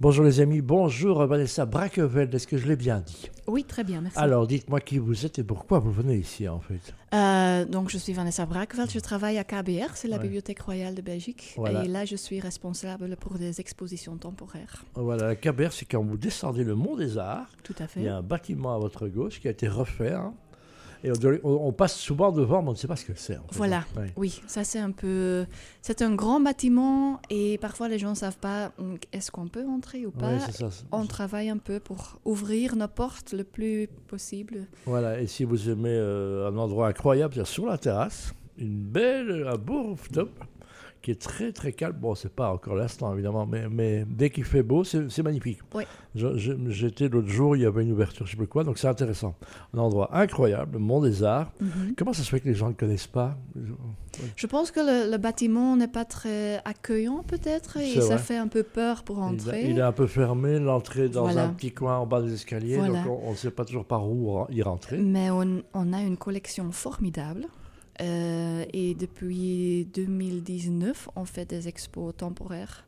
[0.00, 4.00] Bonjour les amis, bonjour Vanessa Braqueveld, est-ce que je l'ai bien dit Oui, très bien,
[4.00, 4.16] merci.
[4.16, 7.98] Alors dites-moi qui vous êtes et pourquoi vous venez ici en fait Euh, donc, je
[7.98, 10.22] suis Vanessa Braqueveld, je travaille à KBR, c'est la Ouais.
[10.22, 11.54] Bibliothèque royale de Belgique.
[11.56, 11.84] Voilà.
[11.84, 14.84] Et là, je suis responsable pour des expositions temporaires.
[14.94, 17.98] Voilà, la Cabert, c'est quand vous descendez le Mont des Arts, Tout à fait.
[18.00, 20.12] il y a un bâtiment à votre gauche qui a été refait.
[20.12, 20.32] hein,
[21.04, 21.12] et
[21.44, 23.36] on, passe souvent devant, mais on ne sait pas ce que c'est.
[23.36, 23.56] en fait.
[23.56, 23.84] Voilà.
[23.96, 24.12] Ouais.
[24.16, 25.46] Oui, ça c'est un peu...
[25.82, 28.72] C'est un grand bâtiment et parfois les gens ne savent pas
[29.12, 30.32] est-ce qu'on peut entrer ou pas?
[30.32, 30.68] Ouais, ça.
[30.92, 34.66] on travaille un peu pour ouvrir nos portes le plus possible.
[34.86, 39.56] Voilà, et si vous aimez euh, un endroit incroyable, sur la terrasse, une belle, un
[39.56, 40.30] beau rooftop
[41.02, 41.96] qui est très très calme.
[42.00, 45.60] Bon, c'est pas encore l'instant évidemment, mais, mais dès qu'il fait beau, c'est magnifique.
[45.74, 45.84] Oui.
[46.14, 49.34] J'étais l'autre jour, il y avait une ouverture, je sais plus quoi, donc c'est intéressant.
[49.74, 51.52] Un endroit incroyable, le Mont des Arts.
[51.60, 51.94] Mhm.
[51.96, 53.36] Comment ça se fait que les gens ne le connaissent pas?
[54.36, 58.48] Je pense que le, le bâtiment n'est pas très accueillant peut-être et ça fait un
[58.48, 59.70] peu peur pour il, entrer.
[59.70, 61.44] il est un peu fermé, l'entrée dans Voilà.
[61.44, 63.02] un petit coin en bas des escaliers, Voilà.
[63.04, 64.98] donc on ne sait pas toujours par où y rentrer.
[64.98, 67.46] Mais on, on a une collection formidable.
[68.00, 72.86] Euh, et depuis 2019, on fait des expos temporaires.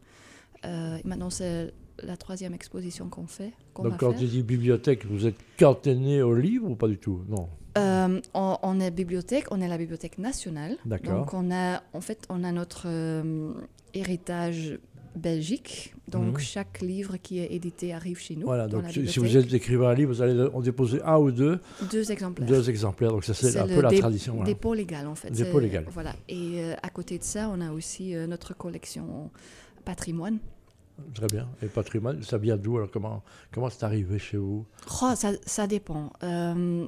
[0.64, 1.72] Euh, et maintenant, c'est
[2.02, 3.52] la troisième exposition qu'on fait.
[3.76, 7.22] Donc quand tu dis bibliothèque, vous êtes cantonné au livre ou pas du tout?
[7.28, 7.48] Non.
[7.78, 10.76] Euh, on, on est bibliothèque, on est la bibliothèque nationale.
[10.84, 11.20] D'accord.
[11.20, 12.88] Donc on a, en fait, on a notre
[13.94, 14.78] héritage
[15.16, 15.94] belgique.
[16.08, 16.38] Donc Mhm.
[16.38, 18.46] chaque livre qui est édité arrive chez nous.
[18.46, 21.30] Voilà, donc si, si vous êtes écrivain à livre, vous allez en déposer un ou
[21.30, 21.58] deux,
[21.90, 22.48] deux exemplaires.
[22.48, 23.10] deux exemplaires.
[23.12, 24.34] Donc ça c'est un peu la tradition.
[24.34, 24.46] voilà.
[24.48, 25.30] Dépôt légal, en fait.
[25.30, 25.84] Dépôt légal.
[25.90, 26.14] Voilà.
[26.28, 29.30] Et euh, à côté de ça, on a aussi euh, notre collection
[29.84, 30.38] patrimoine.
[31.14, 31.48] Très bien.
[31.62, 33.22] Et patrimoine, ça vient d'où alors Comment
[33.52, 34.66] comment c'est arrivé chez vous?
[35.02, 36.12] Oh, ça, ça dépend.
[36.22, 36.86] Euh,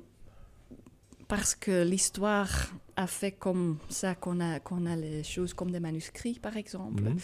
[1.34, 2.50] parce que l'histoire
[2.96, 7.04] a fait comme ça qu'on a, qu'on a les choses comme des manuscrits, par exemple.
[7.04, 7.16] Mhm.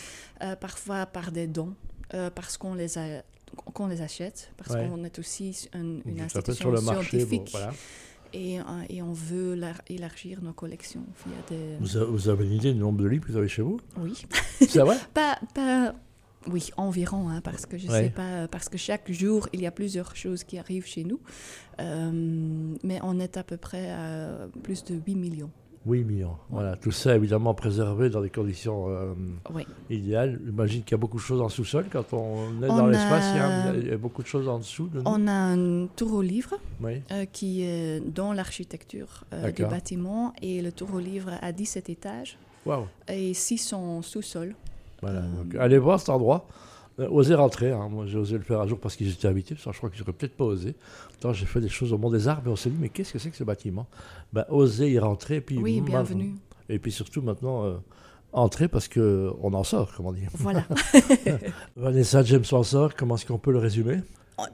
[0.44, 1.74] Euh, parfois par des dons,
[2.14, 3.22] euh, parce qu'on les, a-
[3.74, 4.88] qu'on les achète, parce Ouais.
[4.88, 7.18] qu'on est aussi un- une institution sur le marché.
[7.18, 7.48] bon, scientifique.
[7.52, 7.72] voilà.
[8.32, 11.76] et, euh, et on veut lar- élargir nos collections via des...
[11.80, 13.78] vous, avez, vous avez une idée du nombre de livres que vous avez chez vous?
[13.98, 14.14] Oui.
[14.60, 14.97] C'est vrai?
[15.14, 15.94] Pas, pas,
[16.47, 18.04] oui, environ, hein, parce que je Ouais.
[18.04, 21.21] sais pas, parce que chaque jour, il y a plusieurs choses qui arrivent chez nous.
[21.81, 25.50] Euh, mais on est à peu près à plus de 8 millions.
[25.87, 26.37] Oui, millions.
[26.50, 29.15] Voilà, tout ça évidemment préservé dans des conditions euh,
[29.54, 29.65] Oui.
[29.88, 30.38] idéales.
[30.44, 31.87] J'imagine qu'il y a beaucoup de choses en sous-sol.
[31.91, 34.27] Quand on est On dans a- l'espace, il y a- il y, a beaucoup de
[34.27, 35.04] choses en dessous de nous.
[35.06, 37.00] On a un tour au livre Oui.
[37.12, 41.88] euh, qui est dans l'architecture euh, du bâtiment et le tour au livre a 17
[41.88, 42.38] étages
[43.09, 44.54] et 6 sont sous-sol.
[45.03, 46.47] Voilà, Euh, donc, allez voir cet endroit.
[47.00, 47.70] Euh, osez rentrer.
[47.70, 47.88] hein.
[47.88, 49.54] Moi, j'ai osé le faire un jour parce qu'ils étaient invités.
[49.54, 50.75] Parce que je crois que j'aurais peut-être pas osé.
[51.10, 53.12] Pourtant, j'ai fait des choses au Mont des Arts, mais on s'est dit, mais qu'est-ce
[53.12, 53.86] que c'est que ce bâtiment?
[54.32, 55.36] Ben, Osez y rentrer.
[55.36, 56.34] et Puis, Oui, bienvenue.
[56.69, 57.76] Et puis surtout maintenant, euh,
[58.32, 60.28] entrer parce que on en sort, comment dire.
[60.34, 60.64] Voilà.
[61.76, 62.94] Vanessa James en sort.
[62.94, 64.00] Comment est-ce qu'on peut le résumer?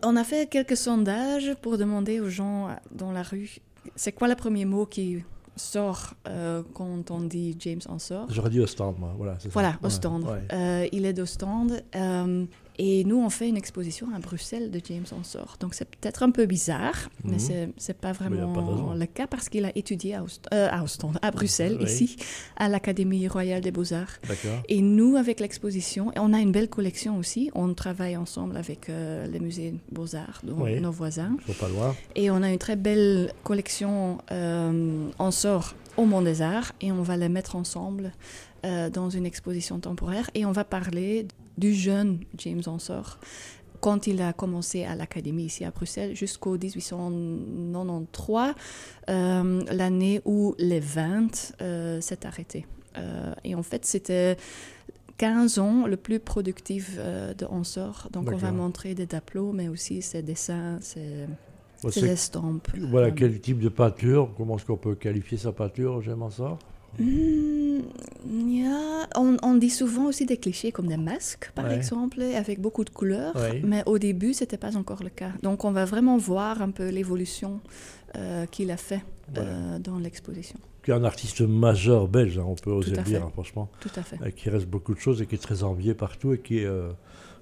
[0.03, 3.57] On a fait quelques sondages pour demander aux gens dans la rue
[3.97, 5.23] c'est quoi le premier mot qui
[5.57, 8.27] sort euh, quand on dit James en sort.
[8.31, 9.15] J'aurais dit stand, moi.
[9.17, 9.53] Voilà, c'est.
[9.53, 10.43] Voilà, ouais.
[10.53, 11.83] Euh, il est d'Ostende.
[12.79, 15.57] Et nous, on fait une exposition à Bruxelles de James Ensor.
[15.61, 17.31] Donc, c'est peut-être un peu bizarre, Mhm.
[17.33, 20.49] mais pas il y a pas vraiment le cas parce qu'il a étudié à, Ost-
[20.53, 20.69] euh,
[21.23, 21.85] à Bruxelles, Oui.
[21.87, 22.17] ici,
[22.57, 24.19] à l'Académie royale des beaux-arts.
[24.69, 27.51] Et nous, avec l'exposition, on a une belle collection aussi.
[27.55, 30.81] On travaille ensemble avec euh, les musées Beaux-Arts, donc Oui.
[30.81, 31.37] nos voisins.
[31.49, 31.95] Ils sont pas loin.
[32.17, 35.09] Et on a une très belle collection euh,
[35.97, 38.13] au Mont des Arts et on va les mettre ensemble
[38.65, 41.27] euh, dans une exposition temporaire et on va parler
[41.59, 43.19] du jeune James Ensor
[43.81, 48.55] quand il a commencé à l'académie ici à Bruxelles jusqu'au 1893,
[49.11, 52.67] euh, l'année où les 20 euh, s'est arrêté.
[53.43, 54.37] Et en fait, c'était
[55.19, 58.09] 15 ans le plus productif de Ensor.
[58.13, 61.27] Donc, on va montrer des tableaux, mais aussi ses dessins, ses,
[61.93, 62.69] C'est- estampes.
[62.91, 66.59] Voilà, quel type de peinture Comment est-ce qu'on peut qualifier sa peinture J'aime sort
[66.97, 67.81] Hmm,
[68.29, 69.09] yeah.
[69.17, 71.75] on, on dit souvent aussi des clichés comme des masques, par Ouais.
[71.77, 73.35] exemple, avec beaucoup de couleurs.
[73.35, 73.61] Ouais.
[73.65, 75.31] Mais au début, c'était pas encore le cas.
[75.43, 77.61] Donc, on va vraiment voir un peu l'évolution
[78.17, 79.03] euh, qu'il a fait
[79.37, 80.57] euh, dans l'exposition.
[80.85, 83.69] Qui est un artiste majeur belge, hein, on peut oser le dire, hein, franchement.
[83.81, 84.19] Tout à fait.
[84.23, 86.65] Euh, qui reste beaucoup de choses et qui est très envié partout et qui est,
[86.67, 86.91] euh,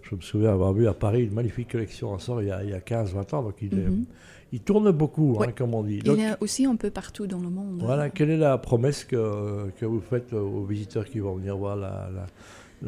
[0.03, 2.63] je me souviens avoir vu à Paris une magnifique collection en sort il y a,
[2.65, 4.05] il y a 15-20 ans, donc il, est- Mhm.
[4.53, 6.01] il tourne beaucoup, hein, comme on dit.
[6.01, 7.81] Donc, Il est aussi un peu partout dans le monde.
[7.83, 11.77] voilà, quelle est la promesse que, que vous faites aux visiteurs qui vont venir voir
[11.77, 12.27] la- la-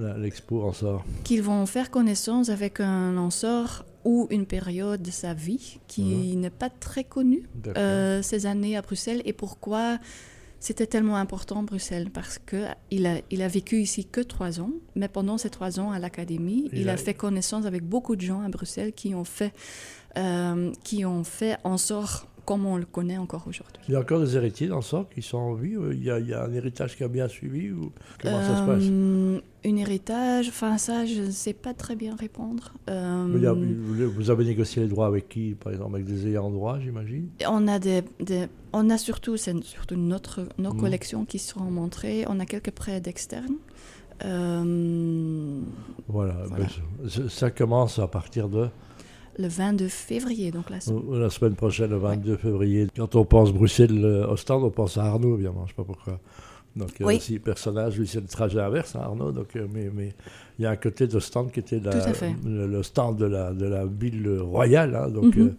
[0.02, 5.10] la- l'expo en sort Qu'ils vont faire connaissance avec un lanceur ou une période de
[5.10, 7.44] sa vie qui n'est pas très connue.
[7.76, 9.98] Euh, ces années à Bruxelles et pourquoi
[10.60, 14.70] C'était tellement important Bruxelles parce que il a, il a vécu ici que trois ans,
[14.96, 16.96] mais pendant ces trois ans à l'académie, Il il, a- a...
[16.96, 19.52] fait connaissance avec beaucoup de gens à Bruxelles qui ont fait,
[20.16, 23.82] euh, qui ont fait en sorte comme on le connaît encore aujourd'hui.
[23.88, 25.74] Il y a encore des héritiers dans ça qui sont en vie.
[25.76, 28.42] euh, Il y a, il y a un héritage qui a bien suivi ou comment
[28.42, 28.82] ça se passe?
[28.90, 32.72] Euh, Un héritage, enfin ça, je ne sais pas très bien répondre.
[32.90, 36.78] Euh, a- vous, avez négocié les droits avec qui Par exemple, avec des ayants droit,
[36.80, 37.28] j'imagine?
[37.48, 40.80] On a des, des- on a surtout, c'est surtout notre, nos Mhm.
[40.80, 42.24] collections qui seront montrées.
[42.28, 43.56] On a quelques prêts d'externes.
[44.24, 45.60] Euh,
[46.08, 46.34] Voilà.
[46.56, 46.66] Ben,
[47.28, 48.68] ça commence à partir de
[49.38, 51.02] le 22 février, donc la semaine.
[51.10, 52.86] euh, la semaine prochaine, le 22 février.
[52.96, 55.60] Quand on pense Bruxelles-Ostende, on pense à Arnaud, évidemment.
[55.60, 56.20] Je ne sais pas pourquoi.
[56.76, 57.16] Donc, Oui.
[57.16, 59.30] aussi personnage, lui, c'est le trajet inverse, hein, Arnaud.
[59.32, 60.12] Donc, euh, mais, mais
[60.58, 62.12] il y a un côté de stand qui était la- à
[62.44, 64.94] le, le stand de la, de la ville royale.
[64.94, 65.08] hein.
[65.10, 65.46] donc, Mhm.
[65.48, 65.50] euh,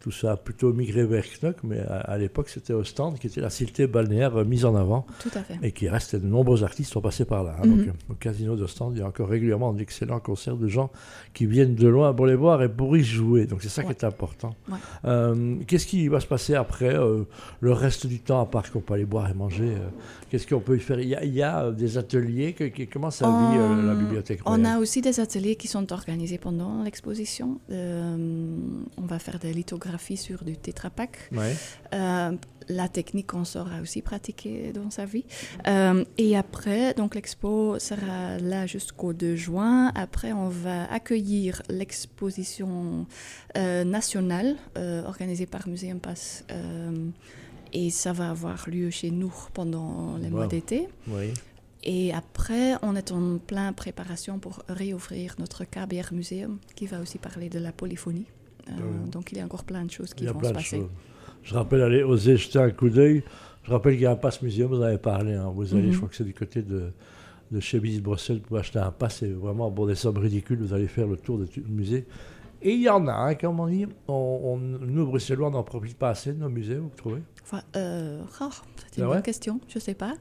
[0.00, 3.26] tout ça a plutôt migré vers Knock, mais à, à l'époque, c'était au stand qui
[3.26, 5.58] était la cité balnéaire euh, mise en avant Tout à fait.
[5.62, 6.14] et qui reste.
[6.14, 7.56] De nombreux artistes sont passés par là.
[7.58, 7.66] hein.
[7.66, 7.76] Mhm.
[7.78, 10.90] Donc, euh, au casino de stand, il y a encore régulièrement d'excellents concerts de gens
[11.32, 13.46] qui viennent de loin pour les voir et pour y jouer.
[13.46, 13.86] Donc, c'est ça Ouais.
[13.86, 14.54] qui est important.
[14.70, 14.76] Ouais.
[15.06, 17.22] Euh, Qu'est-ce qui va se passer après euh,
[17.60, 19.72] le reste du temps, à part qu'on peut aller boire et manger
[20.28, 21.00] Qu'est-ce qu'on peut y faire?
[21.00, 22.52] Il y a, il y a, des ateliers.
[22.52, 22.64] Que,
[23.10, 27.60] ça vit euh, la bibliothèque On a aussi des ateliers qui sont organisés pendant l'exposition.
[27.70, 28.16] Euh,
[28.96, 30.54] on va faire des lithographies sur du.
[31.32, 31.56] Ouais.
[31.94, 32.32] Euh,
[32.68, 35.24] la technique qu'on saura aussi pratiquer dans sa vie.
[35.66, 39.92] Euh, et après, donc l'expo sera là jusqu'au 2 juin.
[39.94, 43.06] Après, on va accueillir l'exposition
[43.54, 44.56] nationale
[45.06, 46.44] organisée par Museum Pass.
[47.72, 50.88] Et ça va avoir lieu chez nous pendant les mois d'été.
[51.08, 51.32] Oui.
[51.84, 57.18] Et après, on est en plein préparation pour réouvrir notre KBR Museum, qui va aussi
[57.18, 58.26] parler de la polyphonie.
[58.68, 59.10] Euh, oui.
[59.10, 60.52] Donc il y a encore plein de choses Il qui y a vont plein se
[60.54, 60.76] de passer.
[60.78, 60.88] choses.
[61.42, 63.22] Je rappelle, allez, oser jeter un coup d'œil.
[63.64, 65.34] Je rappelle qu'il y a un pass muséum, vous en avez parlé.
[65.34, 65.52] hein.
[65.54, 65.92] Vous allez, Mhm.
[65.92, 66.90] je crois que c'est du côté de,
[67.50, 69.16] de chez Bruxelles pour acheter un pass.
[69.20, 70.58] C'est vraiment pour des sommes ridicules.
[70.58, 72.06] Vous allez faire le tour le musée.
[72.62, 73.86] Et il y en a, hein, comme on dit.
[74.08, 74.12] On,
[74.44, 77.22] on- nous, Bruxellois, on n'en profite pas assez de nos musées, vous trouvez?
[77.42, 78.48] Enfin, euh, oh,
[78.90, 80.14] c'est une Ah bonne question, je ne sais pas.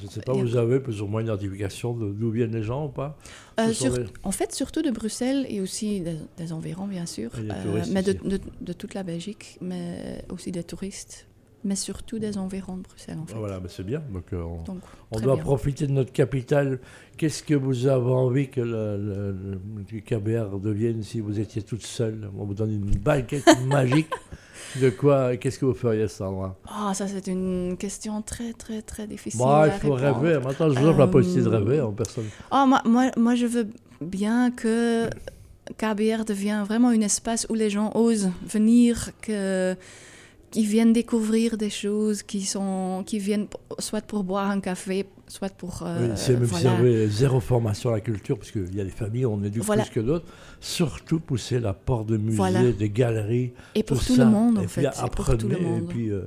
[0.00, 2.52] Je ne sais pas, a- vous avez plus ou moins une identification de- d'où viennent
[2.54, 3.16] les gens ou pas?
[3.60, 7.84] Euh, sur- En fait, surtout de Bruxelles et aussi des, des environs, bien sûr, euh,
[7.92, 8.28] mais de, aussi.
[8.28, 11.28] de- de toute la Belgique, mais aussi des touristes,
[11.64, 13.34] mais surtout des environs de Bruxelles, en fait.
[13.34, 14.02] Voilà, mais c'est bien.
[14.12, 14.80] Donc, euh, on, Donc,
[15.10, 15.44] on très doit bien.
[15.44, 16.78] profiter de notre capitale.
[17.16, 19.60] Qu'est-ce que vous avez envie que le, le- le-
[19.92, 22.28] le KBR devienne si vous étiez toute seule?
[22.38, 24.10] On vous donne une baguette magique.
[24.80, 29.06] De quoi Qu'est-ce que vous feriez endroit Ah, ça, c'est une question très, très, très
[29.06, 29.40] difficile.
[29.40, 30.20] Bah, il faut répondre.
[30.22, 30.40] rêver.
[30.44, 32.24] Maintenant, je vous offre la possibilité de Euh, rêver en personne.
[32.50, 33.68] Ah, moi, moi, moi, je veux
[34.00, 35.08] bien que
[35.78, 39.74] KBR devienne vraiment un espace où les gens osent venir, que
[40.54, 43.48] qui viennent découvrir des choses, qui sont, qui viennent
[43.80, 46.70] soit pour boire un café, soit pour euh, Oui, c'est même si voilà.
[46.76, 49.64] vous avez zéro formation à la culture, parce qu'il y a des familles on éduque
[49.64, 49.82] Voilà.
[49.82, 50.26] plus que d'autres.
[50.60, 52.70] Surtout pousser la porte de musées, Voilà.
[52.70, 53.52] des galeries.
[53.74, 54.24] Et pour tout tout, ça.
[54.24, 55.88] le monde, et en puis apprenez, pour tout le et monde.
[55.88, 56.22] puis euh,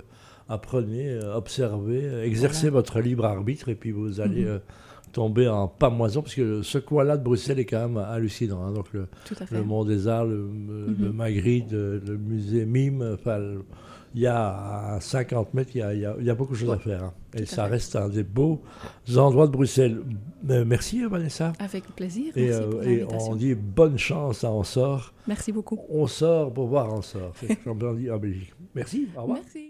[0.50, 4.48] apprenez, observez, exercez votre libre arbitre, et puis vous allez Mhm.
[4.48, 4.60] euh,
[5.18, 8.62] tomber en pamoison, parce que ce coin-là de Bruxelles est quand même hallucinant.
[8.64, 8.72] hein.
[8.72, 9.08] Donc le,
[9.52, 11.12] le Mont des Arts, le, le Mhm.
[11.12, 13.40] Magritte, euh, le musée Mime, enfin,
[14.14, 16.36] il y a à 50 mètres, il y a, il y a- il y a
[16.36, 17.04] beaucoup de choses à faire.
[17.06, 17.14] hein.
[17.36, 17.72] Et ça fait.
[17.72, 18.62] reste un des beaux
[19.16, 19.98] endroits de Bruxelles.
[20.52, 21.52] Euh, merci Vanessa.
[21.60, 22.32] Avec plaisir.
[22.36, 23.32] Et, Merci euh, pour et l'invitation.
[23.32, 25.14] on dit bonne chance à On sort.
[25.28, 25.80] Merci beaucoup.
[25.90, 27.32] On sort pour voir On sort.
[27.40, 28.54] C'est comme on dit en Belgique.
[28.76, 29.40] Merci, au revoir.
[29.44, 29.66] Merci.